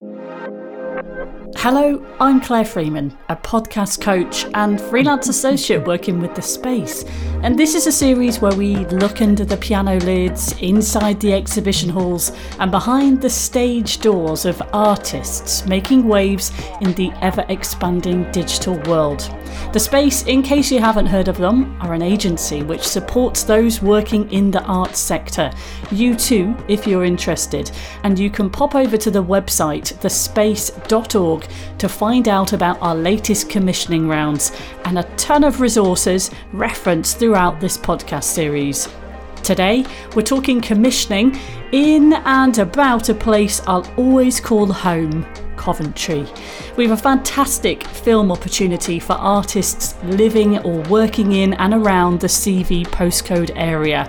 [0.00, 0.63] Thank you.
[0.94, 7.04] Hello, I'm Claire Freeman, a podcast coach and freelance associate working with The Space.
[7.42, 11.88] And this is a series where we look under the piano lids, inside the exhibition
[11.88, 12.30] halls,
[12.60, 19.28] and behind the stage doors of artists making waves in the ever expanding digital world.
[19.72, 23.82] The Space, in case you haven't heard of them, are an agency which supports those
[23.82, 25.50] working in the arts sector.
[25.90, 27.70] You too, if you're interested.
[28.04, 29.98] And you can pop over to the website,
[30.88, 31.46] thespace.org,
[31.78, 34.52] to find out about our latest commissioning rounds
[34.84, 38.88] and a ton of resources referenced throughout this podcast series.
[39.42, 39.84] Today,
[40.16, 41.38] we're talking commissioning
[41.72, 46.26] in and about a place I'll always call home Coventry.
[46.76, 52.26] We have a fantastic film opportunity for artists living or working in and around the
[52.26, 54.08] CV postcode area.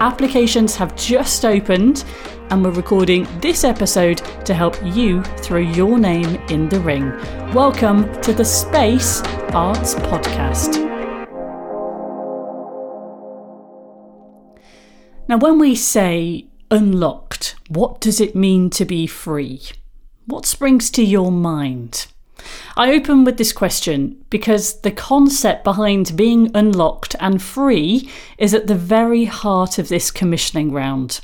[0.00, 2.04] Applications have just opened,
[2.50, 7.10] and we're recording this episode to help you throw your name in the ring.
[7.54, 10.82] Welcome to the Space Arts Podcast.
[15.28, 19.62] Now, when we say unlocked, what does it mean to be free?
[20.26, 22.08] What springs to your mind?
[22.76, 28.66] I open with this question because the concept behind being unlocked and free is at
[28.66, 31.20] the very heart of this commissioning round.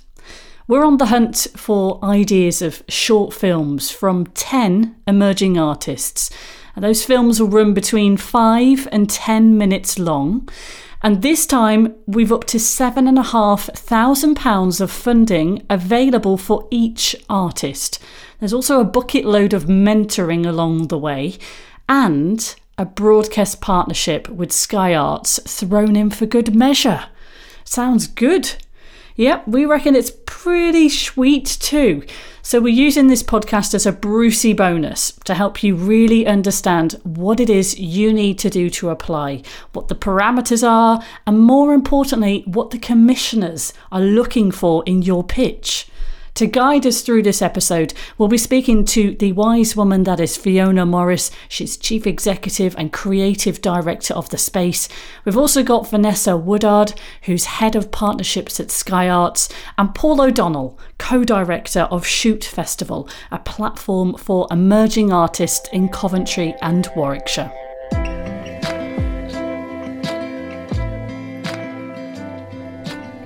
[0.70, 6.30] We're on the hunt for ideas of short films from 10 emerging artists.
[6.76, 10.48] And those films will run between 5 and 10 minutes long.
[11.02, 17.98] And this time, we've up to £7,500 of funding available for each artist.
[18.41, 21.36] There's also a bucket load of mentoring along the way
[21.88, 27.05] and a broadcast partnership with Sky Arts thrown in for good measure.
[27.64, 28.55] Sounds good.
[29.16, 32.02] Yep, we reckon it's pretty sweet too.
[32.41, 37.38] So, we're using this podcast as a Brucey bonus to help you really understand what
[37.38, 39.42] it is you need to do to apply,
[39.75, 45.22] what the parameters are, and more importantly, what the commissioners are looking for in your
[45.22, 45.90] pitch.
[46.34, 50.36] To guide us through this episode, we'll be speaking to the wise woman that is
[50.36, 51.30] Fiona Morris.
[51.48, 54.88] She's Chief Executive and Creative Director of The Space.
[55.24, 60.78] We've also got Vanessa Woodard, who's Head of Partnerships at Sky Arts, and Paul O'Donnell,
[60.98, 67.52] Co Director of Shoot Festival, a platform for emerging artists in Coventry and Warwickshire.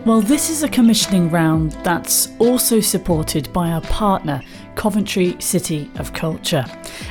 [0.06, 4.42] Well, this is a commissioning round that's also supported by our partner,
[4.74, 6.66] Coventry City of Culture.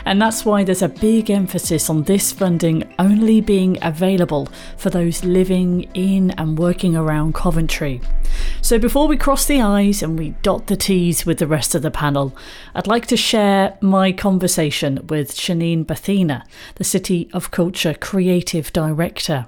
[0.05, 5.23] And that's why there's a big emphasis on this funding only being available for those
[5.23, 7.99] living in and working around Coventry.
[8.61, 11.81] So before we cross the I's and we dot the T's with the rest of
[11.81, 12.37] the panel,
[12.75, 16.43] I'd like to share my conversation with Chenine Bhathena,
[16.75, 19.47] the City of Culture Creative Director.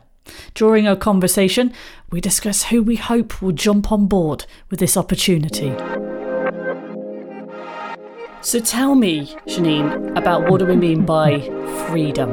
[0.53, 1.73] During our conversation,
[2.11, 5.73] we discuss who we hope will jump on board with this opportunity.
[8.41, 11.41] So tell me, Chenine, about what do we mean by
[11.87, 12.31] freedom?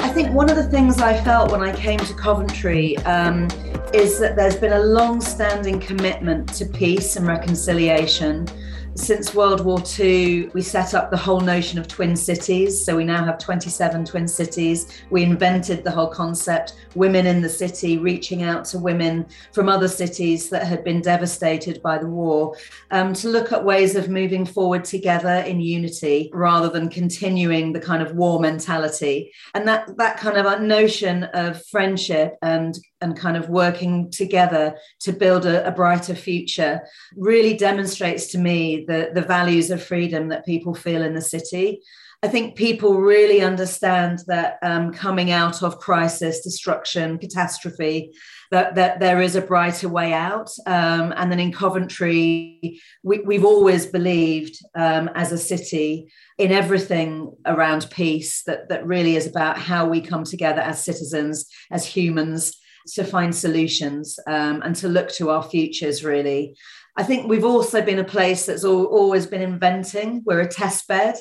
[0.00, 3.48] I think one of the things I felt when I came to Coventry um,
[3.92, 8.48] is that there's been a long standing commitment to peace and reconciliation
[8.96, 12.84] since World War II, we set up the whole notion of twin cities.
[12.84, 15.02] So we now have 27 twin cities.
[15.10, 19.88] We invented the whole concept, women in the city, reaching out to women from other
[19.88, 22.56] cities that had been devastated by the war,
[22.92, 27.80] um, to look at ways of moving forward together in unity rather than continuing the
[27.80, 29.32] kind of war mentality.
[29.54, 35.12] And that, that kind of notion of friendship and and kind of working together to
[35.12, 36.80] build a, a, brighter future
[37.16, 41.82] really demonstrates to me the, the values of freedom that people feel in the city.
[42.22, 48.14] I think people really understand that um, coming out of crisis, destruction, catastrophe,
[48.50, 50.50] that, that there is a brighter way out.
[50.66, 57.36] Um, and then in Coventry, we, have always believed um, as a city in everything
[57.44, 62.58] around peace that, that really is about how we come together as citizens, as humans,
[62.94, 66.56] to find solutions um, and to look to our futures, really.
[66.96, 70.22] I think we've also been a place that's all, always been inventing.
[70.24, 71.16] We're a test bed.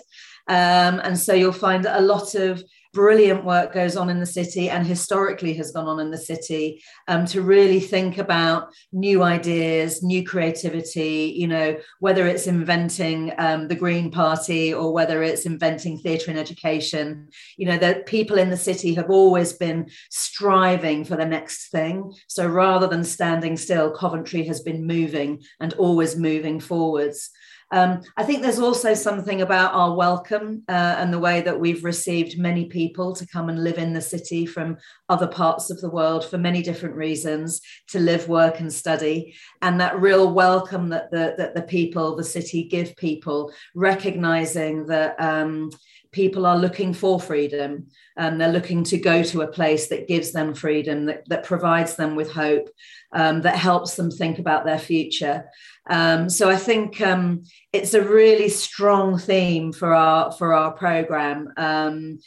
[0.47, 4.69] Um, and so you'll find a lot of brilliant work goes on in the city
[4.69, 10.03] and historically has gone on in the city um, to really think about new ideas,
[10.03, 15.97] new creativity, you know, whether it's inventing um, the Green Party or whether it's inventing
[15.97, 21.15] theatre and education, you know, that people in the city have always been striving for
[21.15, 22.13] the next thing.
[22.27, 27.31] So rather than standing still, Coventry has been moving and always moving forwards.
[27.71, 31.83] Um, I think there's also something about our welcome uh, and the way that we've
[31.83, 34.77] received many people to come and live in the city from
[35.09, 39.35] other parts of the world for many different reasons to live, work, and study.
[39.61, 45.19] And that real welcome that the, that the people, the city give people, recognizing that.
[45.19, 45.71] Um,
[46.13, 50.31] people are looking for freedom and they're looking to go to a place that gives
[50.31, 52.69] them freedom, that, that provides them with hope,
[53.11, 55.45] um, that helps them think about their future.
[55.89, 57.43] Um, so I think um,
[57.73, 61.51] it's a really strong theme for our for our program.
[61.57, 62.19] Um,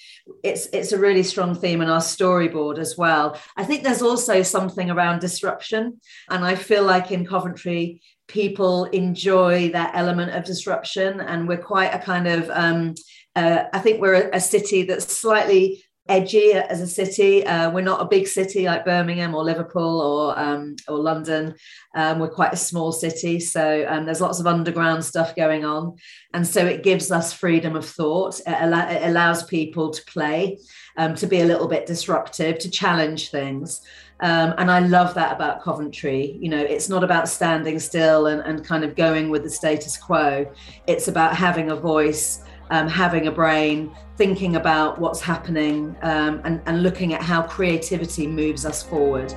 [0.42, 3.38] it's it's a really strong theme in our storyboard as well.
[3.56, 9.70] I think there's also something around disruption, and I feel like in Coventry people enjoy
[9.70, 12.94] that element of disruption, and we're quite a kind of um,
[13.36, 17.44] uh, I think we're a, a, city that's slightly edgy as a city.
[17.46, 21.54] Uh, we're not a big city like Birmingham or Liverpool or um, or London.
[21.94, 25.96] Um, we're quite a small city, so um, there's lots of underground stuff going on,
[26.34, 28.38] and so it gives us freedom of thought.
[28.40, 30.58] It, al- it allows people to play,
[30.96, 33.82] um, to be a little bit disruptive, to challenge things.
[34.20, 36.38] Um, and I love that about Coventry.
[36.40, 39.96] You know, it's not about standing still and, and kind of going with the status
[39.98, 40.50] quo.
[40.86, 46.60] It's about having a voice um, having a brain, thinking about what's happening, um, and,
[46.66, 49.34] and, looking at how creativity moves us forward.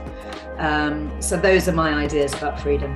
[0.58, 2.94] Um, so, those are my ideas about freedom.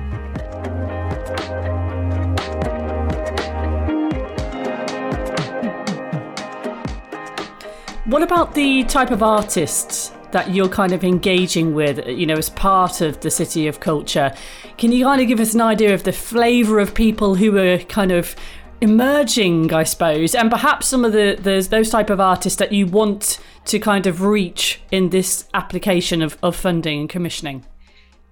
[8.06, 12.50] What about the type of artists that you're kind of engaging with, you know, as
[12.50, 14.34] part of the City of Culture?
[14.76, 17.78] Can you kind of give us an idea of the flavour of people who are
[17.78, 18.36] kind of
[18.80, 22.86] emerging, I suppose, and perhaps some of the there's those type of artists that you
[22.86, 27.64] want to kind of reach in this application of, of funding and commissioning?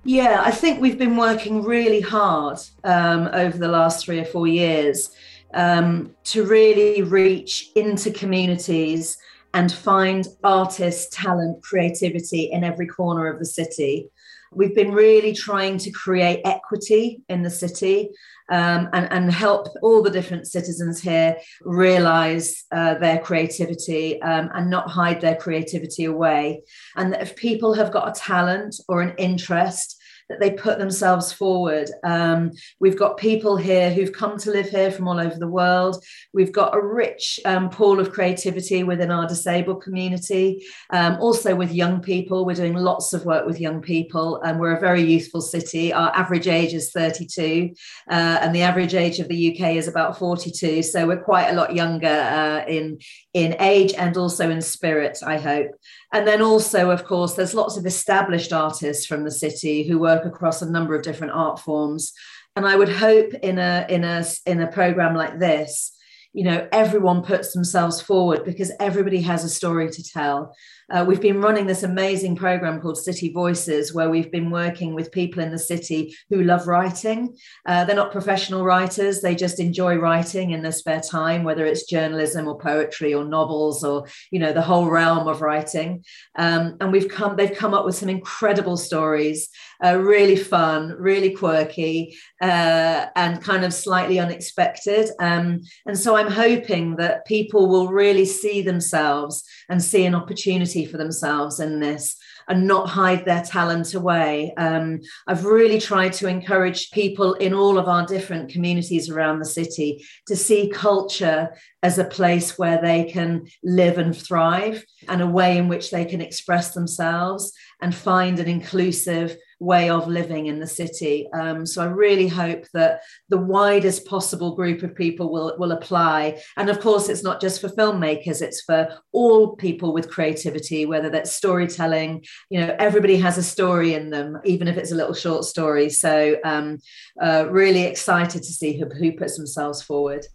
[0.04, 4.46] Yeah, I think we've been working really hard um, over the last three or four
[4.46, 5.10] years
[5.54, 9.16] um, to really reach into communities
[9.54, 14.08] and find artists, talent, creativity in every corner of the city.
[14.50, 18.10] We've been really trying to create equity in the city
[18.50, 24.70] um, and, and help all the different citizens here realize uh, their creativity um, and
[24.70, 26.62] not hide their creativity away.
[26.96, 30.01] And that if people have got a talent or an interest,
[30.32, 31.90] that they put themselves forward.
[32.04, 36.02] Um, we've got people here who've come to live here from all over the world.
[36.32, 41.72] We've got a rich um, pool of creativity within our disabled community, um, also with
[41.72, 42.46] young people.
[42.46, 45.92] We're doing lots of work with young people, and we're a very youthful city.
[45.92, 47.74] Our average age is 32,
[48.10, 50.82] uh, and the average age of the UK is about 42.
[50.82, 52.98] So we're quite a lot younger uh, in
[53.34, 55.18] in age and also in spirit.
[55.24, 55.72] I hope.
[56.14, 60.21] And then also, of course, there's lots of established artists from the city who work
[60.24, 62.12] across a number of different art forms.
[62.56, 65.92] And I would hope in a in a in a program like this,
[66.32, 70.54] you know, everyone puts themselves forward because everybody has a story to tell.
[70.90, 75.12] Uh, we've been running this amazing program called City Voices, where we've been working with
[75.12, 77.34] people in the city who love writing.
[77.66, 81.84] Uh, they're not professional writers, they just enjoy writing in their spare time, whether it's
[81.84, 86.04] journalism or poetry or novels or, you know, the whole realm of writing.
[86.36, 89.48] Um, and we've come, they've come up with some incredible stories,
[89.84, 95.10] uh, really fun, really quirky, uh, and kind of slightly unexpected.
[95.18, 100.86] Um, and so I'm hoping that people will really see themselves and see an opportunity
[100.86, 102.16] for themselves in this
[102.48, 104.52] and not hide their talent away.
[104.56, 109.44] Um, I've really tried to encourage people in all of our different communities around the
[109.44, 115.26] city to see culture as a place where they can live and thrive and a
[115.26, 120.58] way in which they can express themselves and find an inclusive way of living in
[120.58, 121.28] the city.
[121.32, 126.42] Um, so I really hope that the widest possible group of people will, will apply.
[126.56, 131.10] And of course, it's not just for filmmakers, it's for all people with creativity, whether
[131.10, 135.14] that's storytelling, you know, everybody has a story in them, even if it's a little
[135.14, 135.88] short story.
[135.88, 136.78] So um,
[137.20, 140.26] uh, really excited to see who, who puts themselves forward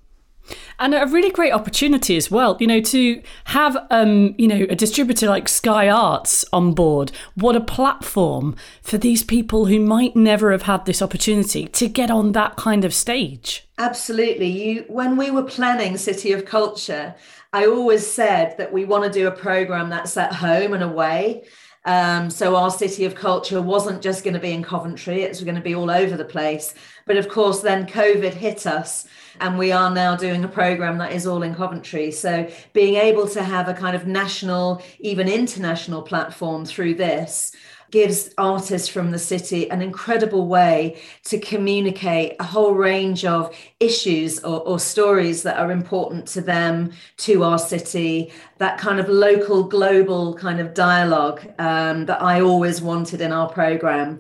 [0.80, 4.76] and a really great opportunity as well you know to have um you know a
[4.76, 7.12] distributor like sky arts on board.
[7.36, 12.10] What a platform for these people who might never have had this opportunity to get
[12.10, 13.68] on that kind of stage.
[13.78, 14.48] Absolutely.
[14.48, 17.16] You when we were planning city of culture
[17.54, 21.44] i always said that we want to do a program that's at home and away.
[21.86, 25.56] Um, so our city of culture wasn't just going to be in Coventry; it's going
[25.56, 26.74] to be all over the place.
[27.08, 29.08] But of course, then COVID hit us,
[29.40, 32.12] and we are now doing a program that is all in Coventry.
[32.12, 37.54] So being able to have a kind of national, even international platform through this
[37.90, 44.40] gives artists from the city an incredible way to communicate a whole range of issues
[44.44, 49.64] or, or, stories that are important to them, to our city, that kind of local,
[49.64, 54.20] global kind of dialogue um, that I always wanted in our program.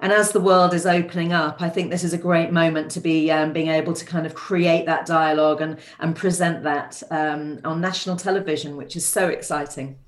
[0.00, 3.00] And as the world is opening up, I think this is a great moment to
[3.00, 7.60] be um, being able to kind of create that dialogue and, and present that um,
[7.64, 9.98] on national television, which is so exciting.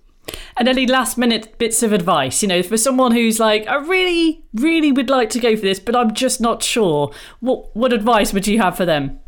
[0.57, 4.45] And any last minute bits of advice, you know, for someone who's like, I really,
[4.55, 7.13] really would like to go for this, but I'm just not sure.
[7.41, 9.21] What what advice would you have for them?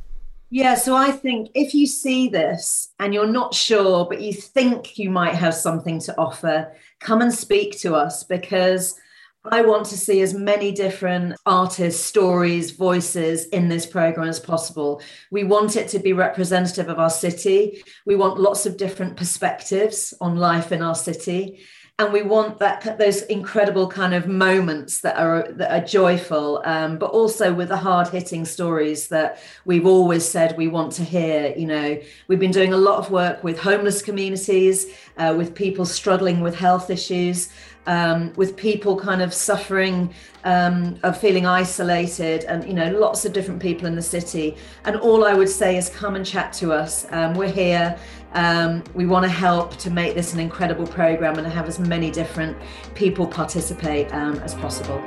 [0.53, 4.99] Yeah, so I think if you see this and you're not sure, but you think
[4.99, 8.99] you might have something to offer, come and speak to us because
[9.45, 15.01] I want to see as many different artists, stories, voices in this program as possible.
[15.31, 17.83] We want it to be representative of our city.
[18.05, 21.61] We want lots of different perspectives on life in our city.
[22.01, 26.97] And we want that those incredible kind of moments that are that are joyful, um,
[26.97, 31.53] but also with the hard hitting stories that we've always said we want to hear.
[31.55, 34.87] You know, we've been doing a lot of work with homeless communities,
[35.19, 37.51] uh, with people struggling with health issues,
[37.87, 40.13] um, with people kind of suffering
[40.45, 44.57] um, of feeling isolated and you know lots of different people in the city.
[44.85, 47.07] And all i would say is come and chat to us.
[47.11, 47.99] Um, we're here.
[48.33, 52.11] Um, we want to help to make this an incredible program and have as many
[52.11, 52.57] different
[52.95, 55.03] people participate um, as possible.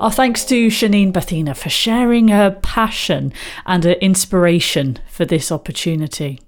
[0.00, 3.32] Our thanks to Chenine Bhathena for sharing her passion
[3.64, 6.43] and her inspiration for this opportunity.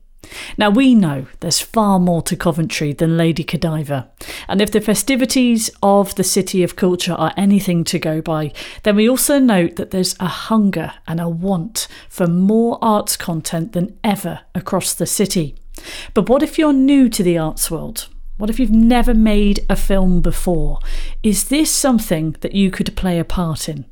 [0.57, 4.09] Now, we know there's far more to Coventry than Lady Godiva,
[4.49, 8.53] and if the festivities of the City of Culture are anything to go by,
[8.83, 13.73] then we also note that there's a hunger and a want for more arts content
[13.73, 15.55] than ever across the city.
[16.15, 18.09] But what if you're new to the arts world?
[18.39, 20.81] What if you've never made a film before?
[21.23, 23.87] Is this something that you could play a part in?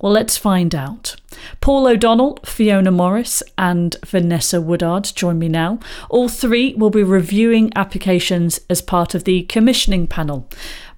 [0.00, 1.16] Well, let's find out.
[1.60, 5.78] Paul O'Donnell, Fiona Morris, and Vanessa Woodard join me now.
[6.10, 10.48] All three will be reviewing applications as part of the commissioning panel.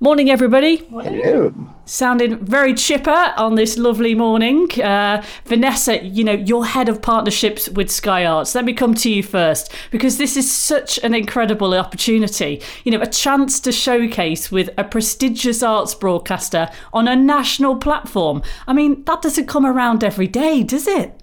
[0.01, 0.77] Morning, everybody.
[0.77, 1.53] Hello.
[1.85, 4.71] Sounding very chipper on this lovely morning.
[4.81, 8.55] Uh, Vanessa, you know, you're head of partnerships with Sky Arts.
[8.55, 12.63] Let me come to you first because this is such an incredible opportunity.
[12.85, 18.43] You know, a chance to showcase with a prestigious arts broadcaster on a national platform.
[18.69, 21.19] I mean, that doesn't come around every day, does it?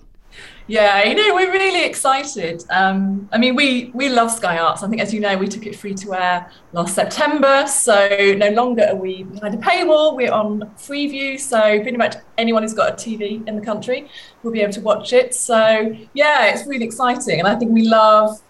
[0.68, 2.64] Yeah, you know, we're really excited.
[2.72, 4.82] Um, I mean, we we love Sky Arts.
[4.82, 7.68] I think, as you know, we took it free to air last September.
[7.68, 10.16] So no longer are we behind a paywall.
[10.16, 11.40] We're on Freeview.
[11.40, 14.10] So pretty much anyone who's got a TV in the country
[14.42, 15.36] will be able to watch it.
[15.36, 18.42] So yeah, it's really exciting, and I think we love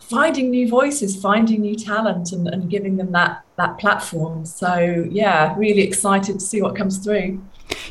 [0.00, 4.46] finding new voices, finding new talent, and, and giving them that that platform.
[4.46, 7.42] So yeah, really excited to see what comes through.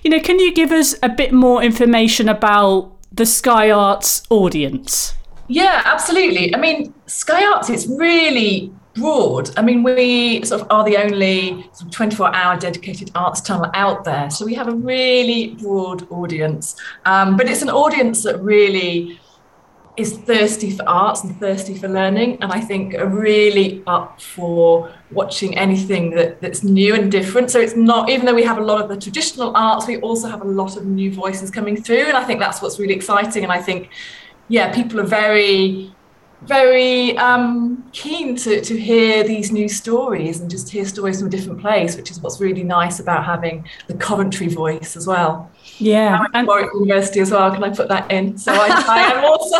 [0.04, 5.14] You know, can you give us a bit more information about the Sky Arts audience?
[5.48, 6.54] Yeah, absolutely.
[6.54, 9.52] I mean, Sky Arts is really broad.
[9.58, 14.30] I mean, we sort of are the only 24 hour dedicated arts channel out there.
[14.30, 16.76] So we have a really broad audience.
[17.06, 19.20] Um, but it's an audience that really
[19.98, 22.38] is thirsty for arts and thirsty for learning.
[22.42, 27.50] And I think are really up for watching anything that, that's new and different.
[27.50, 30.28] So it's not, even though we have a lot of the traditional arts, we also
[30.28, 32.06] have a lot of new voices coming through.
[32.06, 33.44] And I think that's what's really exciting.
[33.44, 33.90] And I think,
[34.50, 35.95] yeah, people are very
[36.48, 41.32] very um, keen to, to hear these new stories and just hear stories from a
[41.32, 45.52] different place, which is what's really nice about having the Coventry voice as well.
[45.78, 47.52] Yeah, and Warwick University as well.
[47.52, 48.38] Can I put that in?
[48.38, 49.58] So I, I, am also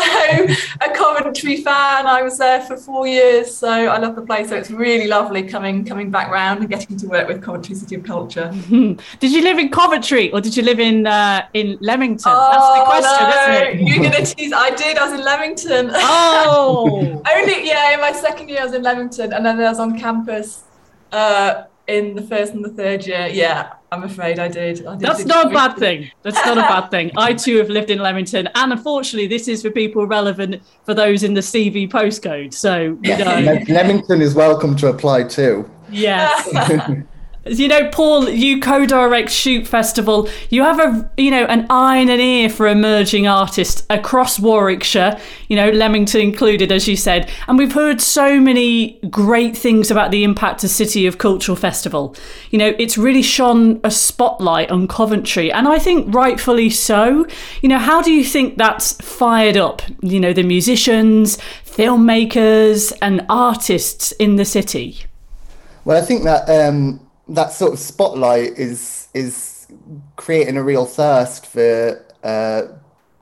[0.80, 2.06] a Coventry fan.
[2.06, 4.48] I was there for four years, so I love the place.
[4.48, 7.96] So it's really lovely coming coming back round and getting to work with Coventry City
[7.96, 8.50] of Culture.
[8.70, 12.32] did you live in Coventry or did you live in uh, in Leamington?
[12.34, 13.52] Oh, That's the question, no.
[13.52, 13.88] isn't it?
[13.88, 14.52] You're gonna tease.
[14.52, 14.96] I did.
[14.96, 15.90] I was in Leamington.
[15.92, 16.75] Oh,
[17.26, 17.94] only yeah.
[17.94, 20.64] In my second year, I was in Leamington, and then I was on campus.
[21.12, 24.84] Uh, in the first and the third year, yeah, I'm afraid I did.
[24.84, 26.10] I did That's not a bad thing.
[26.22, 27.12] That's not a bad thing.
[27.16, 31.22] I too have lived in Leamington, and unfortunately, this is for people relevant for those
[31.22, 32.54] in the CV postcode.
[32.54, 33.60] So, you know.
[33.68, 35.70] Leamington is welcome to apply too.
[35.90, 36.92] Yes.
[37.48, 40.28] You know, Paul, you co-direct Shoot Festival.
[40.50, 45.20] You have a, you know, an eye and an ear for emerging artists across Warwickshire.
[45.48, 47.30] You know, Leamington included, as you said.
[47.46, 52.16] And we've heard so many great things about the impact of City of Cultural Festival.
[52.50, 57.26] You know, it's really shone a spotlight on Coventry, and I think rightfully so.
[57.62, 59.82] You know, how do you think that's fired up?
[60.02, 65.04] You know, the musicians, filmmakers, and artists in the city.
[65.84, 66.48] Well, I think that.
[66.48, 69.66] Um that sort of spotlight is is
[70.16, 72.62] creating a real thirst for uh,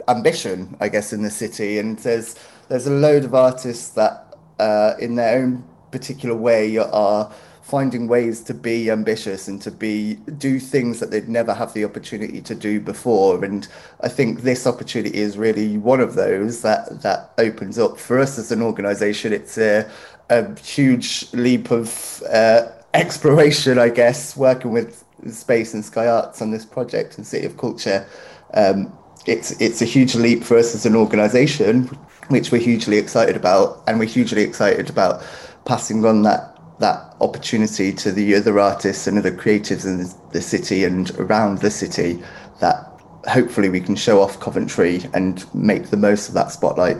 [0.08, 1.78] ambition, I guess, in the city.
[1.78, 2.37] And there's
[2.68, 7.32] there's a load of artists that, uh, in their own particular way, are
[7.62, 11.82] finding ways to be ambitious and to be do things that they'd never have the
[11.82, 13.68] opportunity to do before and
[14.02, 18.38] i think this opportunity is really one of those that that opens up for us
[18.38, 19.90] as an organization it's a,
[20.28, 26.50] a huge leap of uh, exploration, I guess, working with Space and Sky Arts on
[26.50, 28.06] this project and City of Culture.
[28.54, 28.96] Um,
[29.26, 31.84] it's it's a huge leap for us as an organisation,
[32.28, 35.22] which we're hugely excited about, and we're hugely excited about
[35.64, 40.84] passing on that that opportunity to the other artists and other creatives in the city
[40.84, 42.22] and around the city.
[42.60, 42.90] That
[43.26, 46.98] hopefully we can show off Coventry and make the most of that spotlight.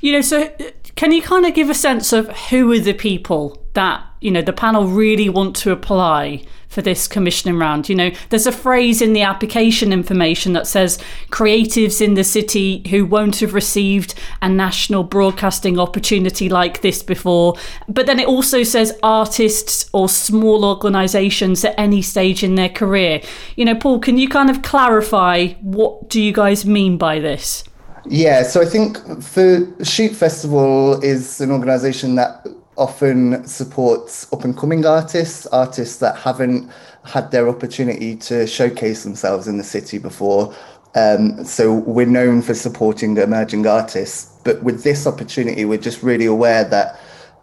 [0.00, 0.54] You know, so
[0.94, 4.42] can you kind of give a sense of who are the people that you know
[4.42, 7.88] the panel really want to apply for this commissioning round.
[7.88, 10.98] You know there's a phrase in the application information that says
[11.30, 17.54] creatives in the city who won't have received a national broadcasting opportunity like this before.
[17.88, 23.22] But then it also says artists or small organizations at any stage in their career.
[23.56, 27.64] You know paul can you kind of clarify what do you guys mean by this?
[28.10, 32.46] Yeah, so I think for Shoot Festival is an organisation that
[32.78, 36.70] often supports up and coming artists, artists that haven't
[37.04, 40.54] had their opportunity to showcase themselves in the city before.
[40.94, 46.26] Um, so we're known for supporting emerging artists, but with this opportunity, we're just really
[46.26, 46.98] aware that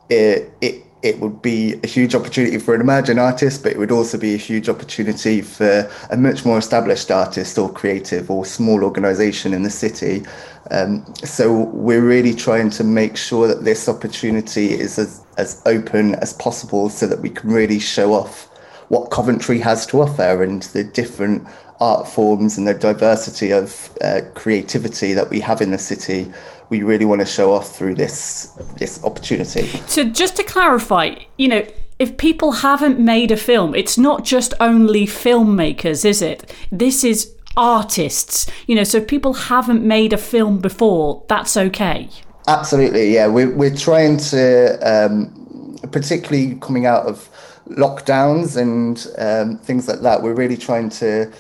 [0.10, 3.92] it, it it would be a huge opportunity for an emerging artist, but it would
[3.92, 8.84] also be a huge opportunity for a much more established artist or creative or small
[8.84, 10.26] organisation in the city.
[10.72, 16.16] Um, so we're really trying to make sure that this opportunity is as, as open
[16.16, 18.50] as possible so that we can really show off
[18.90, 21.48] what Coventry has to offer and the different
[21.80, 26.32] art forms and the diversity of uh, creativity that we have in the city
[26.70, 29.68] we really want to show off through this this opportunity.
[29.88, 31.66] So just to clarify, you know,
[32.00, 36.54] if people haven't made a film, it's not just only filmmakers, is it?
[36.72, 38.50] This is artists.
[38.68, 42.10] You know, so if people haven't made a film before, that's okay.
[42.48, 43.28] Absolutely, yeah.
[43.28, 47.28] We're we're trying to, um, particularly coming out of
[47.70, 50.22] lockdowns and um, things like that.
[50.22, 51.32] We're really trying to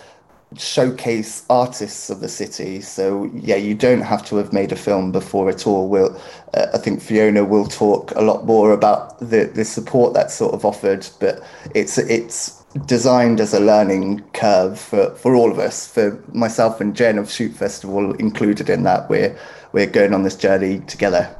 [0.58, 2.82] showcase artists of the city.
[2.82, 5.90] So yeah, you don't have to have made a film before at all.
[5.90, 6.20] We'll,
[6.56, 10.56] uh, I think Fiona will talk a lot more about the the support that's sort
[10.56, 11.44] of offered, but
[11.76, 15.88] it's it's designed as a learning curve for, for all of us.
[15.88, 19.38] For myself and Jen of Shoot Festival included in that, we're
[19.72, 21.36] we're going on this journey together.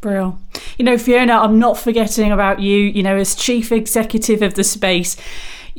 [0.00, 0.38] Brill.
[0.78, 2.78] You know, Fiona, I'm not forgetting about you.
[2.78, 5.16] You know, as chief executive of the space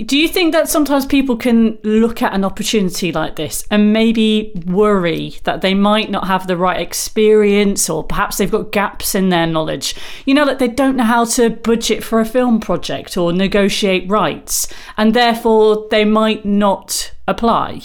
[0.06, 4.52] do you think that sometimes people can look at an opportunity like this and maybe
[4.68, 9.30] worry that they might not have the right experience or perhaps they've got gaps in
[9.30, 9.96] their knowledge?
[10.26, 14.08] You know, that they don't know how to budget for a film project or negotiate
[14.08, 17.82] rights and therefore they might not apply?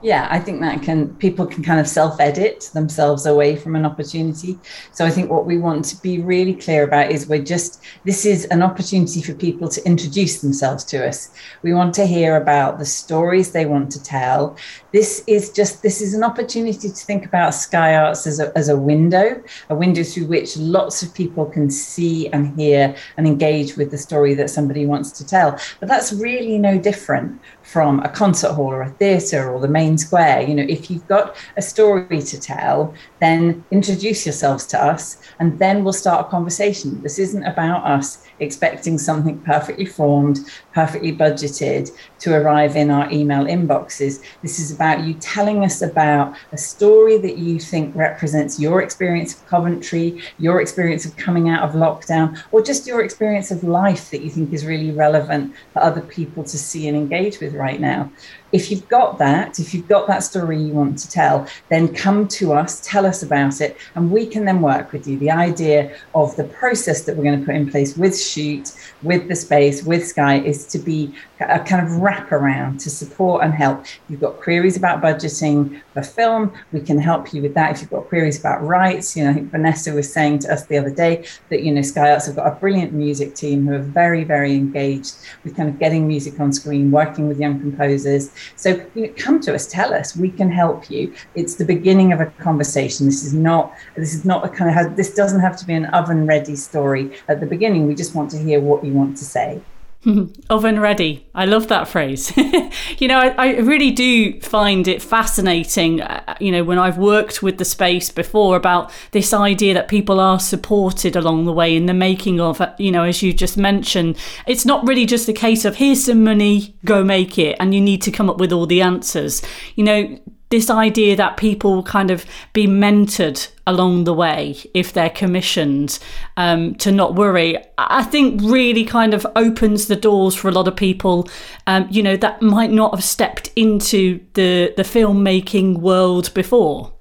[0.00, 4.58] Yeah i think that can people can kind of self-edit themselves away from an opportunity.
[4.92, 8.24] So i think what we want to be really clear about is we're just this
[8.24, 11.30] is an opportunity for people to introduce themselves to us.
[11.62, 14.56] We want to hear about the stories they want to tell
[14.92, 18.68] this is just this is an opportunity to think about sky arts as a, as
[18.68, 23.76] a window a window through which lots of people can see and hear and engage
[23.76, 28.08] with the story that somebody wants to tell but that's really no different from a
[28.08, 30.40] concert hall or a theatre or the main square.
[30.40, 35.58] You know, if you've got a story to tell, then introduce yourselves to us and
[35.58, 37.02] then we'll start a conversation.
[37.02, 40.40] This isn't about us expecting something perfectly formed,
[40.72, 44.22] perfectly budgeted to arrive in our email inboxes.
[44.42, 49.34] This is about you telling us about a story that you think represents your experience
[49.34, 54.10] of Coventry, your experience of coming out of lockdown, or just your experience of life
[54.10, 57.80] that you think is really relevant for other people to see and engage with right
[57.80, 58.10] now.
[58.52, 62.26] If you've got that, if you've got that story you want to tell, then come
[62.28, 65.18] to us, tell us about it, and we can then work with you.
[65.18, 69.28] The idea of the process that we're going to put in place with shoot, with
[69.28, 73.84] the space, with Sky, is to be a kind of wraparound to support and help.
[74.08, 77.72] You've got queries about budgeting for film, we can help you with that.
[77.72, 80.66] If you've got queries about rights, you know, I think Vanessa was saying to us
[80.66, 83.74] the other day that, you know, Sky Arts have got a brilliant music team who
[83.74, 88.30] are very, very engaged with kind of getting music on screen, working with young composers.
[88.56, 91.14] So you know, come to us, tell us, we can help you.
[91.34, 93.06] It's the beginning of a conversation.
[93.06, 95.86] This is not, this is not a kind of, this doesn't have to be an
[95.86, 97.86] oven ready story at the beginning.
[97.86, 99.62] We just want to hear what want to say.
[100.50, 101.26] Oven ready.
[101.34, 102.32] I love that phrase.
[102.98, 107.42] you know, I, I, really do find it fascinating, uh, you know, when I've worked
[107.42, 111.86] with the space before about this idea that people are supported along the way in
[111.86, 115.32] the making of, uh, you know, as you just mentioned, it's not really just a
[115.32, 118.52] case of here's some money, go make it, and you need to come up with
[118.52, 119.42] all the answers.
[119.74, 120.18] You know,
[120.50, 125.98] this idea that people kind of be mentored along the way if they're commissioned
[126.36, 127.58] um, to not worry.
[127.76, 131.28] I think really kind of opens the doors for a lot of people
[131.66, 136.92] um, you know that might not have stepped into the the filmmaking world before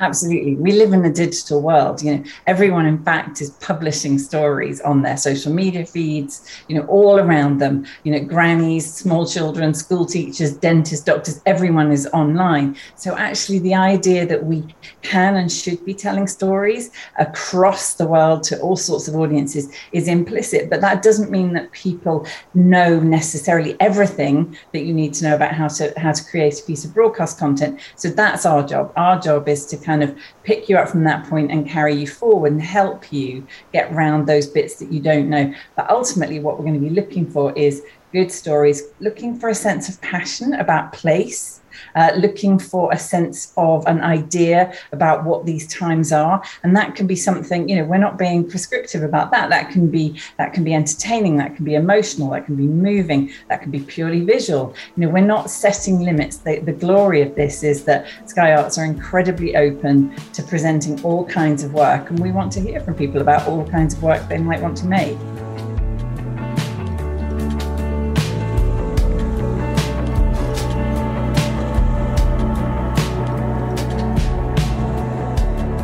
[0.00, 0.56] Absolutely.
[0.56, 2.02] We live in a digital world.
[2.02, 6.86] You know, everyone, in fact, is publishing stories on their social media feeds, you know,
[6.86, 7.86] all around them.
[8.04, 12.76] You know, grannies, small children, school teachers, dentists, doctors, everyone is online.
[12.96, 14.64] So, actually, the idea that we
[15.02, 20.08] can and should be telling stories across the world to all sorts of audiences is
[20.08, 20.70] implicit.
[20.70, 25.52] But that doesn't mean that people know necessarily everything that you need to know about
[25.52, 27.80] how to how to create a piece of broadcast content.
[27.96, 28.92] So that's our job.
[28.96, 32.06] Our job is to kind of pick you up from that point and carry you
[32.06, 35.52] forward and help you get around those bits that you don't know.
[35.76, 39.54] But ultimately, what we're going to be looking for is good stories, looking for a
[39.54, 41.59] sense of passion about place
[41.94, 46.94] uh, looking for a sense of an idea about what these times are, and that
[46.94, 47.68] can be something.
[47.68, 49.50] You know, we're not being prescriptive about that.
[49.50, 51.36] That can be that can be entertaining.
[51.36, 52.30] That can be emotional.
[52.30, 53.32] That can be moving.
[53.48, 54.74] That can be purely visual.
[54.96, 56.38] You know, we're not setting limits.
[56.38, 61.24] The, the glory of this is that Sky Arts are incredibly open to presenting all
[61.24, 64.26] kinds of work, and we want to hear from people about all kinds of work
[64.28, 65.18] they might want to make.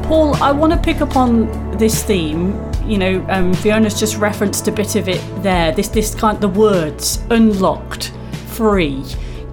[0.07, 2.55] Paul, I want to pick up on this theme.
[2.85, 5.73] You know, um, Fiona's just referenced a bit of it there.
[5.73, 8.13] This, this kind, the words unlocked,
[8.47, 9.05] free.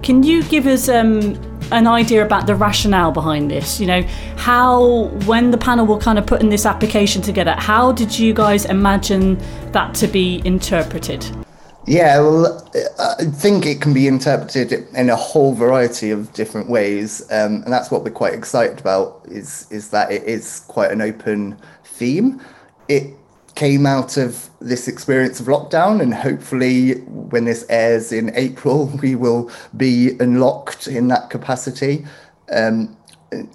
[0.04, 1.34] Can you give us um,
[1.72, 3.80] an idea about the rationale behind this?
[3.80, 4.02] You know,
[4.36, 8.64] how when the panel were kind of putting this application together, how did you guys
[8.64, 9.36] imagine
[9.72, 11.43] that to be interpreted?
[11.86, 12.66] Yeah, well,
[12.98, 17.72] I think it can be interpreted in a whole variety of different ways, um, and
[17.72, 19.20] that's what we're quite excited about.
[19.26, 22.40] Is is that it is quite an open theme.
[22.88, 23.14] It
[23.54, 29.14] came out of this experience of lockdown, and hopefully, when this airs in April, we
[29.14, 32.06] will be unlocked in that capacity.
[32.50, 32.96] Um,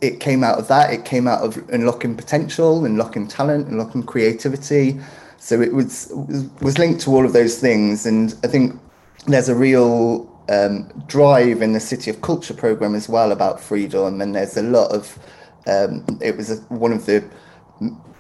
[0.02, 0.94] it came out of that.
[0.94, 5.00] It came out of unlocking potential, unlocking talent, unlocking creativity
[5.40, 6.12] so it was
[6.62, 8.80] was linked to all of those things, and I think
[9.26, 14.22] there's a real um, drive in the City of Culture program as well about freedom,
[14.22, 15.18] and there's a lot of
[15.68, 17.24] um, it was a, one of the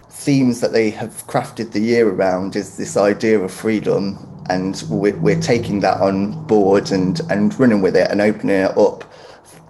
[0.09, 5.15] themes that they have crafted the year around is this idea of freedom, and we're,
[5.17, 9.08] we're taking that on board and and running with it and opening it up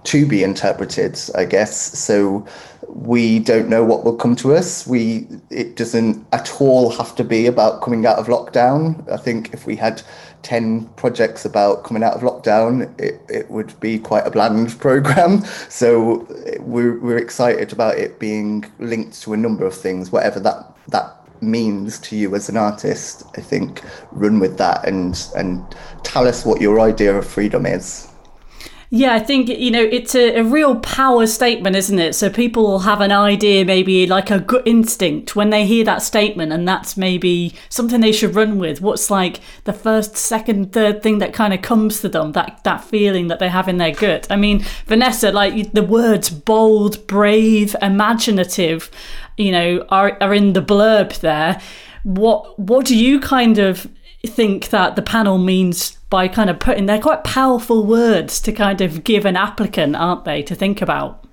[0.05, 1.75] to be interpreted, I guess.
[1.99, 2.45] So
[2.87, 4.87] we don't know what will come to us.
[4.87, 9.09] We it doesn't at all have to be about coming out of lockdown.
[9.11, 10.01] I think if we had
[10.41, 15.43] ten projects about coming out of lockdown, it, it would be quite a bland program.
[15.69, 16.27] So
[16.59, 21.15] we're we're excited about it being linked to a number of things, whatever that that
[21.41, 23.23] means to you as an artist.
[23.37, 25.63] I think run with that and and
[26.03, 28.08] tell us what your idea of freedom is.
[28.91, 32.15] Yeah, I think, you know, it's a, a, real power statement, isn't it?
[32.15, 36.01] So people will have an idea, maybe like a gut instinct when they hear that
[36.01, 38.81] statement, and that's maybe something they should run with.
[38.81, 42.83] What's like the first, second, third thing that kind of comes to them, that, that
[42.83, 44.25] feeling that they have in their gut?
[44.31, 48.89] I mean, Vanessa, like the words bold, brave, imaginative,
[49.37, 51.61] you know, are, are in the blurb there.
[52.01, 53.87] What, what do you kind of
[54.27, 58.81] think that the panel means by kind of putting they're quite powerful words to kind
[58.81, 61.25] of give an applicant, aren't they, to think about?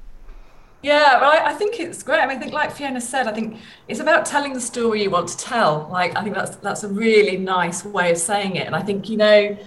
[0.82, 2.20] Yeah, well, I, I, think it's great.
[2.20, 5.10] I mean, I think, like Fiona said, I think it's about telling the story you
[5.10, 5.88] want to tell.
[5.90, 8.66] Like, I think that's that's a really nice way of saying it.
[8.66, 9.58] And I think you know,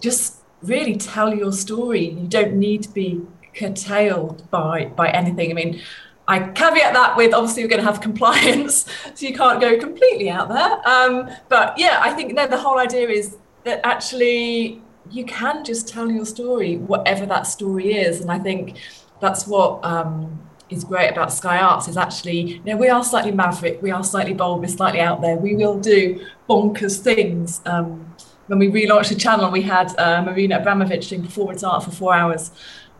[0.00, 2.10] just really tell your story.
[2.10, 3.22] You don't need to be
[3.56, 5.50] curtailed by by anything.
[5.50, 5.82] I mean,
[6.28, 10.28] I caveat that with obviously we're going to have compliance, so you can't go completely
[10.28, 10.88] out there.
[10.88, 15.88] Um, but yeah, I think then the whole idea is that actually you can just
[15.88, 18.78] tell your story, whatever that story is, and I think
[19.20, 23.30] that's what um, is great about Sky Arts is actually, you know, we are slightly
[23.30, 25.36] maverick, we are slightly bold, we're slightly out there.
[25.36, 27.60] We will do bonkers things.
[27.66, 28.14] Um,
[28.48, 32.14] when we relaunched the channel, we had uh, Marina Abramovic doing performance art for four
[32.14, 32.50] hours.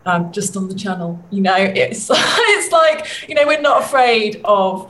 [0.07, 4.39] Um, just on the channel, you know, it's it's like you know we're not afraid
[4.45, 4.89] of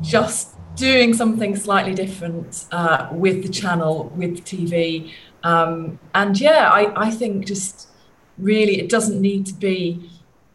[0.00, 5.12] just doing something slightly different uh, with the channel, with TV,
[5.42, 7.88] um, and yeah, I I think just
[8.38, 10.08] really it doesn't need to be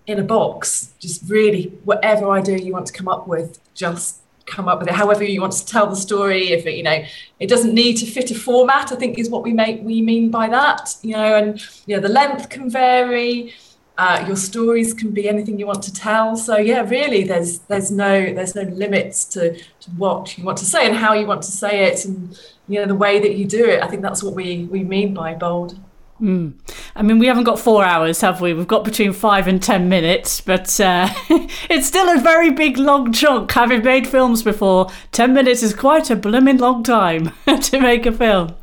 [0.08, 0.94] in a box.
[1.00, 4.94] Just really, whatever idea you want to come up with, just come up with it.
[4.94, 6.50] However you want to tell the story.
[6.50, 7.04] If it, you know,
[7.40, 8.92] it doesn't need to fit a format.
[8.92, 10.96] I think is what we make we mean by that.
[11.02, 13.54] You know, and you know, the length can vary.
[14.00, 16.38] Uh, your stories can be anything you want to tell.
[16.38, 20.66] So yeah, really, there's there's no there's no limits to, to what you want to
[20.66, 23.46] say and how you want to say it, and you know the way that you
[23.46, 23.84] do it.
[23.84, 25.78] I think that's what we we mean by bold.
[26.22, 26.54] Mm.
[26.96, 28.54] I mean, we haven't got four hours, have we?
[28.54, 31.08] We've got between five and ten minutes, but uh,
[31.70, 33.52] it's still a very big, long chunk.
[33.52, 38.12] Having made films before, ten minutes is quite a blooming long time to make a
[38.12, 38.56] film.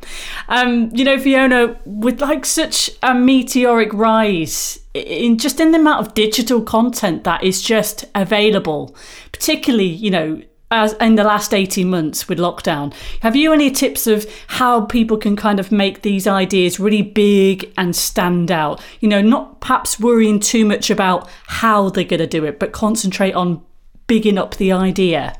[0.49, 6.05] Um, you know, Fiona, with like such a meteoric rise in just in the amount
[6.05, 8.95] of digital content that is just available,
[9.31, 14.05] particularly, you know, as in the last 18 months with lockdown have you any tips
[14.05, 19.07] of how people can kind of make these ideas really big and stand out you
[19.07, 23.33] know not perhaps worrying too much about how they're going to do it but concentrate
[23.33, 23.63] on
[24.07, 25.37] bigging up the idea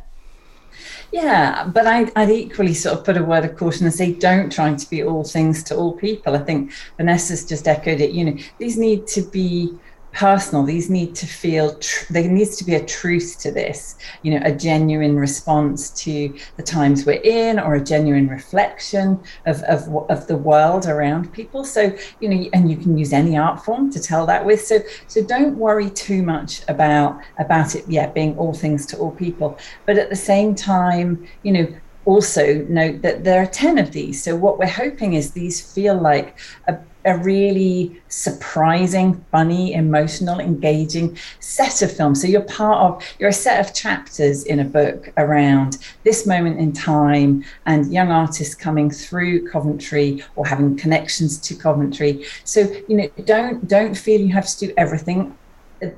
[1.12, 4.52] yeah, but I, would equally sort of put a word of caution and say, don't
[4.52, 6.36] try to be all things to all people.
[6.36, 8.12] I think Vanessa's just echoed it.
[8.12, 9.74] You know, these need to be
[10.14, 14.32] personal these need to feel tr- there needs to be a truth to this you
[14.32, 19.88] know a genuine response to the times we're in or a genuine reflection of, of,
[20.10, 21.64] of the world around people.
[21.64, 24.62] So you know and you can use any art form to tell that with.
[24.62, 29.12] So so don't worry too much about about it yeah being all things to all
[29.12, 29.58] people.
[29.86, 31.68] But at the same time you know
[32.08, 35.96] also note that there are 10 of these so what we're hoping is these feel
[35.96, 42.22] like a a really surprising, funny, emotional, engaging set of films.
[42.22, 46.60] So you're part of, you're a set of chapters in a book around this moment
[46.60, 52.26] in time and young artists coming through Coventry or having connections to Coventry.
[52.44, 55.38] So, you know, don't don't feel you have to do everything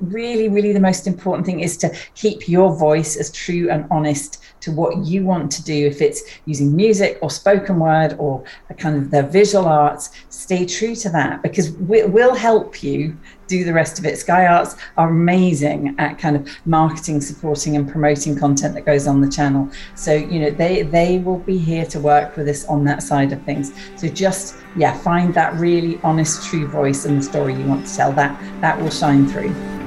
[0.01, 4.43] really, really the most important thing is to keep your voice as true and honest
[4.61, 5.87] to what you want to do.
[5.87, 8.43] If it's using music or spoken word or
[8.77, 13.15] kind of the visual arts, stay true to that because we, will help you
[13.49, 14.17] do the rest of it.
[14.17, 19.19] Sky Arts are amazing at kind of marketing, supporting, and promoting content that goes on
[19.19, 19.69] the channel.
[19.95, 23.33] So you know they they will be here to work with us on that side
[23.33, 23.73] of things.
[23.97, 27.95] So just yeah, find that really honest, true voice and the story you want to
[27.95, 28.13] tell.
[28.13, 29.78] That that will shine through.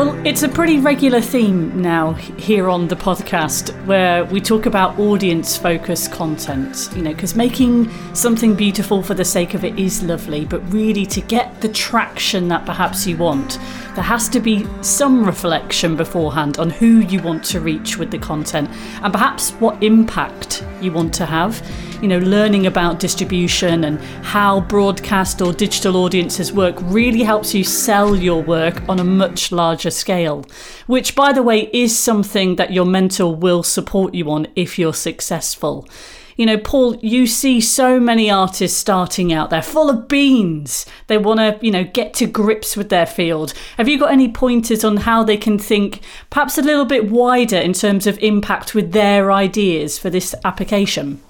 [0.00, 4.98] Well, it's a pretty regular theme now here on the podcast where we talk about
[4.98, 10.02] audience focused content, you know, because making something beautiful for the sake of it is
[10.02, 13.58] lovely, but really to get the traction that perhaps you want,
[13.94, 18.18] there has to be some reflection beforehand on who you want to reach with the
[18.18, 18.70] content
[19.02, 21.62] and perhaps what impact you want to have
[22.00, 27.62] you know, learning about distribution and how broadcast or digital audiences work really helps you
[27.62, 30.44] sell your work on a much larger scale,
[30.86, 34.94] which, by the way, is something that your mentor will support you on if you're
[34.94, 35.86] successful.
[36.40, 40.86] You know, Paul, you see so many artists starting out, they're full of beans.
[41.06, 43.52] They want to, you know, get to grips with their field.
[43.76, 46.00] Have you got any pointers on how they can think
[46.30, 51.20] perhaps a little bit wider in terms of impact with their ideas for this application?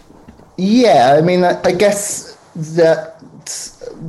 [0.56, 3.19] Yeah, I mean, I, I guess that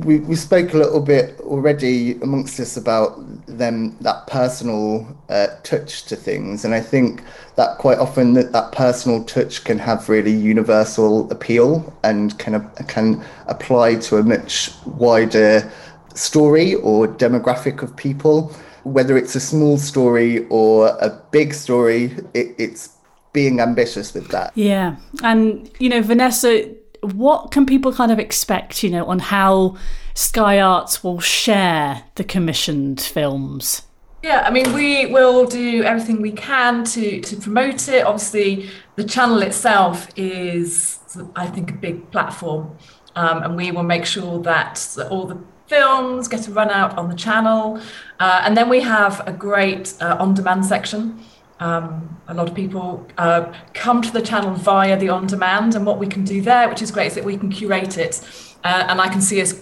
[0.04, 6.04] we, we spoke a little bit already amongst us about them that personal uh, touch
[6.04, 7.22] to things and i think
[7.56, 13.24] that quite often that, that personal touch can have really universal appeal and can can
[13.46, 15.70] apply to a much wider
[16.14, 18.52] story or demographic of people
[18.84, 22.96] whether it's a small story or a big story it, it's
[23.32, 24.52] being ambitious with that.
[24.54, 24.96] Yeah.
[25.22, 26.68] And, you know, Vanessa,
[27.02, 29.76] what can people kind of expect, you know, on how
[30.14, 33.82] Sky Arts will share the commissioned films?
[34.22, 38.06] Yeah, I mean, we will do everything we can to, to promote it.
[38.06, 41.00] Obviously, the channel itself is,
[41.34, 42.76] I think, a big platform.
[43.16, 47.08] um, and we will make sure that all the films get a run out on
[47.08, 47.80] the channel.
[48.20, 51.18] Uh, and then we have a great uh, on demand section.
[51.62, 55.86] Um, a lot of people uh, come to the channel via the on demand, and
[55.86, 58.20] what we can do there, which is great, is that we can curate it.
[58.64, 59.54] Uh, and I can see us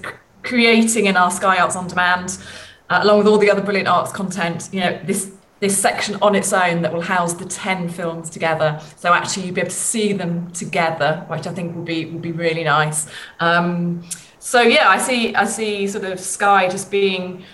[0.42, 2.38] creating in our Sky Arts on Demand,
[2.88, 6.34] uh, along with all the other brilliant arts content, you know, this this section on
[6.34, 8.80] its own that will house the 10 films together.
[8.96, 12.18] So actually you'll be able to see them together, which I think will be will
[12.18, 13.06] be really nice.
[13.40, 14.02] Um,
[14.38, 17.44] so yeah, I see I see sort of Sky just being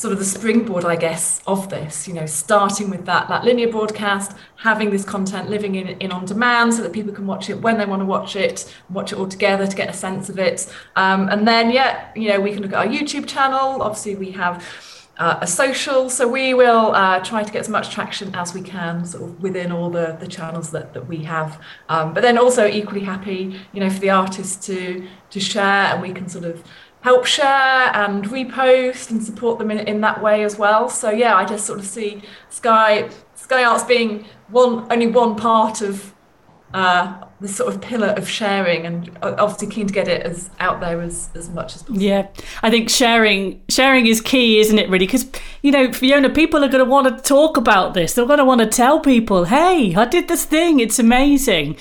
[0.00, 2.08] sort of the springboard, I guess, of this.
[2.08, 6.24] You know, starting with that that linear broadcast, having this content living in in on
[6.24, 9.18] demand, so that people can watch it when they want to watch it, watch it
[9.18, 10.72] all together to get a sense of it.
[10.96, 13.82] Um, and then yeah, you know, we can look at our YouTube channel.
[13.82, 14.64] Obviously, we have
[15.20, 16.08] uh, a social.
[16.08, 19.42] So we will uh, try to get as much traction as we can, sort of
[19.42, 21.60] within all the, the channels that, that we have.
[21.90, 26.02] Um, but then also equally happy, you know, for the artists to to share, and
[26.02, 26.64] we can sort of
[27.02, 30.88] help share and repost and support them in, in that way as well.
[30.88, 35.80] So yeah, I just sort of see Sky Sky Arts being one only one part
[35.80, 36.14] of
[36.72, 40.80] uh, the sort of pillar of sharing and obviously keen to get it as out
[40.80, 42.00] there as, as much as possible.
[42.00, 42.28] Yeah,
[42.62, 44.88] I think sharing sharing is key, isn't it?
[44.88, 45.30] Really, because
[45.62, 48.14] you know, Fiona, people are going to want to talk about this.
[48.14, 50.80] They're going to want to tell people, "Hey, I did this thing.
[50.80, 51.76] It's amazing."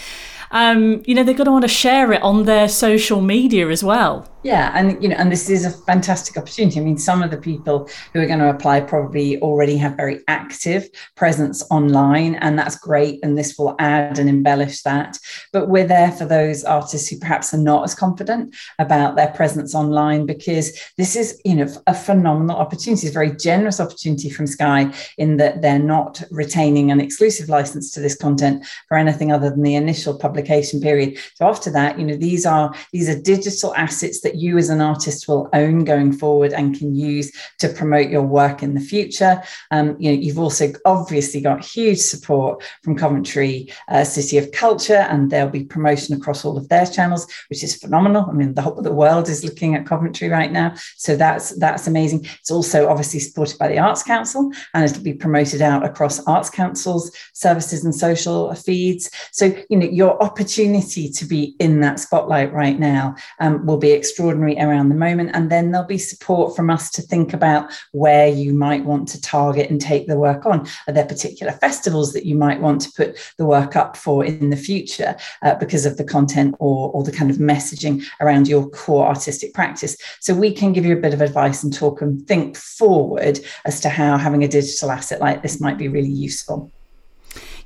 [0.52, 3.84] Um, you know, they're going to want to share it on their social media as
[3.84, 4.28] well.
[4.42, 6.80] Yeah, and you know, and this is a fantastic opportunity.
[6.80, 10.22] I mean, some of the people who are going to apply probably already have very
[10.30, 13.20] active presence online, and that's great.
[13.22, 15.18] And this will add and embellish that.
[15.52, 19.76] But we're there for those artists who perhaps are not as confident about their presence
[19.76, 24.48] online because this is, you know, a phenomenal opportunity, it's a very generous opportunity from
[24.48, 29.50] Sky in that they're not retaining an exclusive license to this content for anything other
[29.50, 31.18] than the initial publication period.
[31.36, 34.70] So after that, you know, these are these are digital assets that that you as
[34.70, 38.80] an artist will own going forward and can use to promote your work in the
[38.80, 39.42] future.
[39.72, 45.08] Um, you know, you've also obviously got huge support from Coventry uh, City of Culture,
[45.10, 48.28] and there'll be promotion across all of their channels, which is phenomenal.
[48.30, 51.58] I mean, the whole of the world is looking at Coventry right now, so that's
[51.58, 52.26] that's amazing.
[52.40, 56.52] It's also obviously supported by the Arts Council, and it'll be promoted out across Arts
[56.52, 59.10] Council's services and social feeds.
[59.32, 63.92] So you know, your opportunity to be in that spotlight right now um, will be
[63.92, 65.32] extraordinary extraordinary around the moment.
[65.34, 69.22] And then there'll be support from us to think about where you might want to
[69.22, 70.68] target and take the work on.
[70.88, 74.50] Are there particular festivals that you might want to put the work up for in
[74.50, 78.70] the future uh, because of the content or, or the kind of messaging around your
[78.72, 79.96] core artistic practice?
[80.20, 83.80] So we can give you a bit of advice and talk and think forward as
[83.80, 86.70] to how having a digital asset like this might be really useful.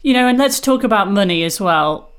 [0.03, 2.12] You know, and let's talk about money as well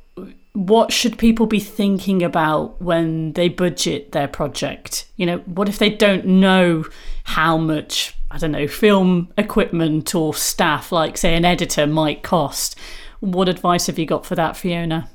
[0.54, 5.06] what should people be thinking about when they budget their project?
[5.16, 6.84] You know, what if they don't know
[7.24, 12.78] how much, I don't know, film equipment or staff, like, say, an editor might cost?
[13.18, 15.10] What advice have you got for that, Fiona?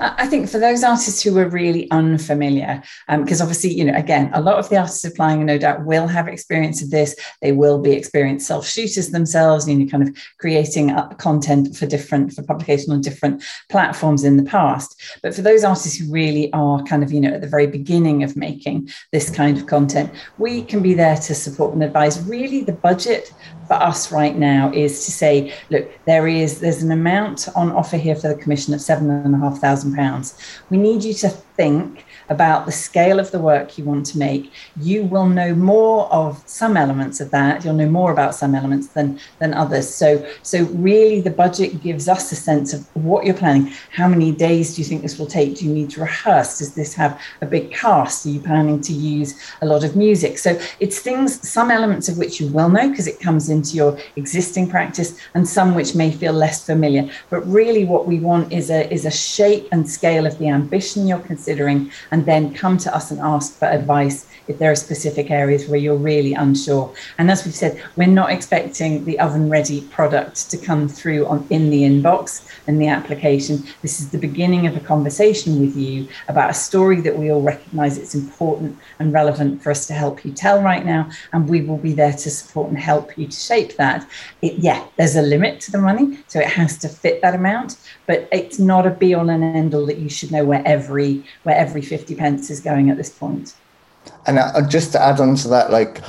[0.00, 4.30] I think for those artists who are really unfamiliar, because um, obviously, you know, again,
[4.32, 7.14] a lot of the artists applying, no doubt, will have experience of this.
[7.40, 12.32] They will be experienced self shooters themselves, you know, kind of creating content for different
[12.32, 15.00] for publication on different platforms in the past.
[15.22, 18.22] But for those artists who really are kind of, you know, at the very beginning
[18.22, 22.20] of making this kind of content, we can be there to support and advise.
[22.22, 23.32] Really, the budget
[23.72, 27.96] for us right now is to say, look, there is there's an amount on offer
[27.96, 30.36] here for the commission of seven and a half thousand pounds.
[30.68, 34.52] We need you to think about the scale of the work you want to make,
[34.80, 37.64] you will know more of some elements of that.
[37.64, 39.88] You'll know more about some elements than than others.
[39.88, 43.72] So so really, the budget gives us a sense of what you're planning.
[43.90, 45.56] How many days do you think this will take?
[45.56, 46.58] Do you need to rehearse?
[46.58, 48.26] Does this have a big cast?
[48.26, 50.38] Are you planning to use a lot of music?
[50.38, 53.98] So it's things, some elements of which you will know because it comes into your
[54.16, 57.10] existing practice, and some which may feel less familiar.
[57.30, 61.06] But really, what we want is a is a shape and scale of the ambition
[61.06, 65.30] you're considering and then come to us and ask for advice if there are specific
[65.30, 66.92] areas where you're really unsure.
[67.18, 71.46] And as we've said, we're not expecting the oven ready product to come through on
[71.50, 73.64] in the inbox and the application.
[73.82, 77.42] This is the beginning of a conversation with you about a story that we all
[77.42, 81.10] recognize it's important and relevant for us to help you tell right now.
[81.32, 84.06] And we will be there to support and help you to shape that.
[84.40, 87.76] It, yeah, there's a limit to the money, so it has to fit that amount,
[88.06, 91.24] but it's not a be all and end all that you should know where every
[91.42, 93.54] where every 50 pence is going at this point.
[94.26, 96.00] And uh, just to add on to that, like,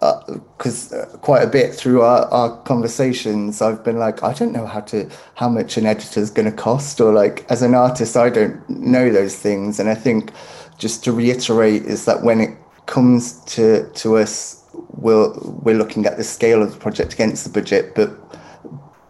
[0.00, 4.52] because uh, uh, quite a bit through our, our conversations, I've been like, I don't
[4.52, 7.74] know how to how much an editor is going to cost, or like as an
[7.74, 10.32] artist, I don't know those things, and I think
[10.78, 16.18] just to reiterate is that when it comes to to us, we're we're looking at
[16.18, 18.10] the scale of the project against the budget, but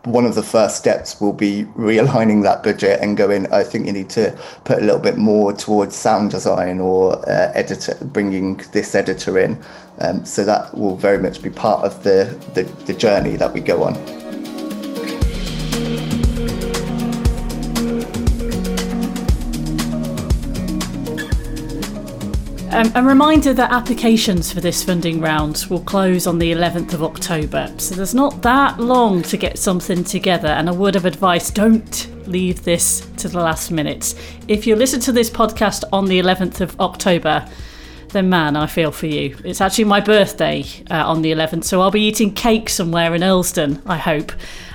[0.07, 3.93] one of the first steps will be realigning that budget and going i think you
[3.93, 8.95] need to put a little bit more towards sound design or uh, editor bringing this
[8.95, 9.63] editor in.
[9.99, 13.61] Um, so that will very much be part of the, the, the journey that we
[13.61, 14.26] go on
[22.71, 27.03] Um, a reminder that applications for this funding round will close on the 11th of
[27.03, 30.49] October, so there's not that long to get something together.
[30.49, 34.15] And a word of advice don't leave this to the last minute.
[34.49, 37.49] If you listen to this podcast on the 11th of October,
[38.09, 39.37] then man, I feel for you.
[39.45, 43.23] It's actually my birthday uh, on the 11th, so I'll be eating cake somewhere in
[43.23, 44.33] Earlsdon, I hope.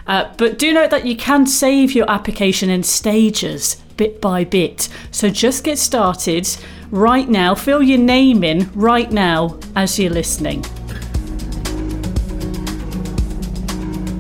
[0.08, 4.90] Uh, but do note that you can save your application in stages, bit by bit.
[5.12, 6.48] So just get started
[6.92, 7.56] right now.
[7.56, 10.64] Fill your name in right now as you're listening.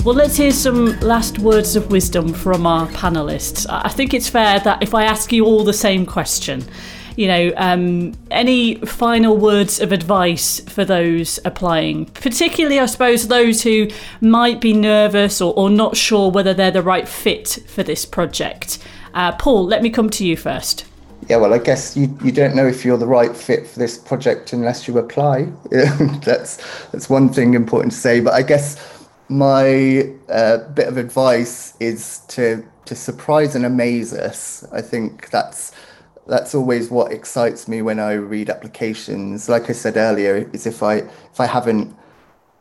[0.03, 3.67] Well, let's hear some last words of wisdom from our panelists.
[3.69, 6.63] I think it's fair that if I ask you all the same question,
[7.15, 13.61] you know, um, any final words of advice for those applying, particularly, I suppose, those
[13.61, 13.89] who
[14.21, 18.79] might be nervous or, or not sure whether they're the right fit for this project?
[19.13, 20.85] Uh, Paul, let me come to you first.
[21.29, 23.97] Yeah, well, I guess you, you don't know if you're the right fit for this
[23.97, 25.51] project unless you apply.
[26.23, 26.57] that's
[26.91, 28.19] that's one thing important to say.
[28.19, 34.65] But I guess my uh, bit of advice is to to surprise and amaze us.
[34.73, 35.71] I think that's
[36.27, 39.47] that's always what excites me when I read applications.
[39.47, 41.95] Like I said earlier, is if I if I haven't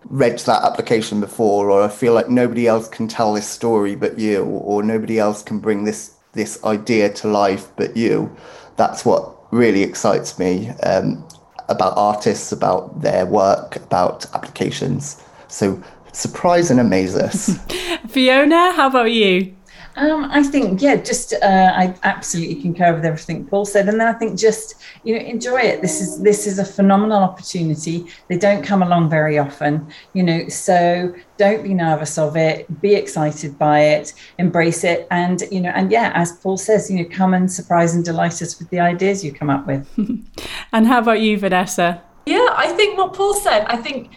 [0.04, 4.18] read that application before, or I feel like nobody else can tell this story but
[4.18, 8.34] you, or nobody else can bring this this idea to life but you
[8.76, 11.26] that's what really excites me um,
[11.68, 15.22] about artists, about their work, about applications.
[15.48, 17.58] So surprise and amaze us.
[18.08, 19.54] Fiona, how about you?
[19.96, 24.06] Um, I think, yeah, just uh, I absolutely concur with everything Paul said, and then
[24.06, 25.82] I think just you know enjoy it.
[25.82, 28.06] This is this is a phenomenal opportunity.
[28.28, 30.48] They don't come along very often, you know.
[30.48, 32.80] So don't be nervous of it.
[32.80, 34.14] Be excited by it.
[34.38, 37.94] Embrace it, and you know, and yeah, as Paul says, you know, come and surprise
[37.94, 39.88] and delight us with the ideas you come up with.
[40.72, 42.02] and how about you, Vanessa?
[42.26, 43.64] Yeah, I think what Paul said.
[43.66, 44.12] I think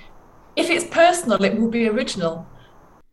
[0.56, 2.48] if it's personal, it will be original.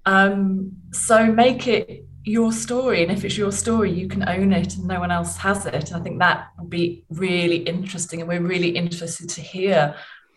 [0.04, 4.76] Um, so make it your story and if it's your story you can own it
[4.76, 5.74] and no one else has it.
[5.74, 9.94] And i think that would be really interesting and we're really interested to hear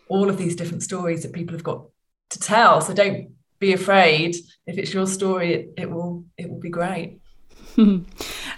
[0.08, 1.86] all of these different stories that people have got
[2.30, 2.82] to tell.
[2.82, 4.36] So don't be afraid.
[4.66, 7.20] If it's your story it, it will it will be great.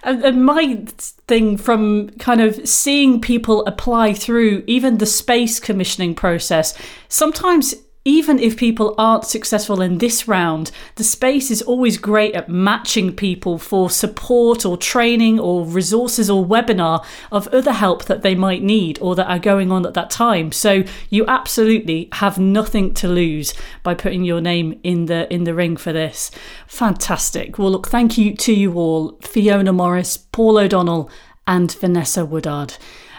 [0.04, 0.86] And my
[1.28, 7.74] thing from kind of seeing people apply through even the space commissioning process sometimes
[8.08, 13.12] even if people aren't successful in this round, the space is always great at matching
[13.16, 18.62] people for support or training or resources or webinar of other help that they might
[18.62, 20.52] need or that are going on at that time.
[20.52, 25.56] So you absolutely have nothing to lose by putting your name in the in the
[25.56, 26.30] ring for this.
[26.68, 27.58] Fantastic.
[27.58, 31.10] Well, look, thank you to you all, Fiona Morris, Paul O'Donnell,
[31.48, 32.76] and Vanessa Woodard.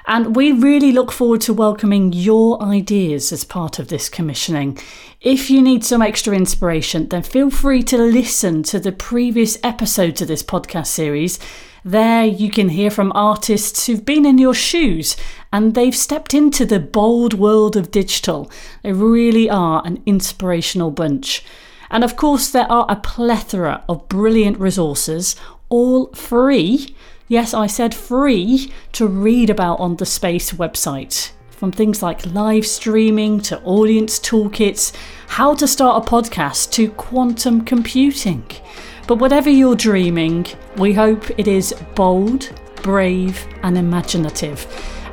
[0.08, 4.78] And we really look forward to welcoming your ideas as part of this commissioning.
[5.20, 10.22] If you need some extra inspiration, then feel free to listen to the previous episodes
[10.22, 11.40] of this podcast series.
[11.84, 15.16] There, you can hear from artists who've been in your shoes
[15.52, 18.48] and they've stepped into the bold world of digital.
[18.84, 21.44] They really are an inspirational bunch.
[21.90, 25.34] And of course, there are a plethora of brilliant resources,
[25.68, 26.94] all free
[27.28, 31.32] Yes, I said free to read about on the Space website.
[31.50, 34.94] From things like live streaming to audience toolkits,
[35.26, 38.46] how to start a podcast to quantum computing.
[39.08, 40.46] But whatever you're dreaming,
[40.76, 42.52] we hope it is bold,
[42.84, 44.64] brave, and imaginative.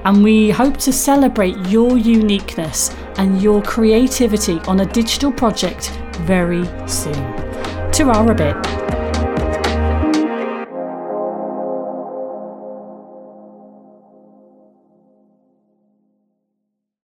[0.06, 5.90] And we hope to celebrate your uniqueness and your creativity on a digital project
[6.20, 7.92] very soon.
[7.94, 9.03] To our a bit.